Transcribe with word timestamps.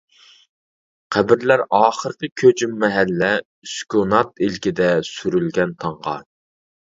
قەبرىلەر 1.15 1.61
ئاخىرقى 1.79 2.29
كۆجۈم 2.43 2.73
مەھەللە، 2.85 3.29
سۈكۈنات 3.75 4.43
ئىلكىدە 4.49 4.89
سۈرۈلگەن 5.11 5.77
تاڭغا. 5.85 6.17